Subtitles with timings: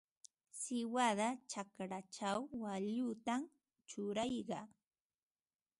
[0.59, 3.41] Siwada chakrachaw waallutam
[3.89, 4.65] churarqaa.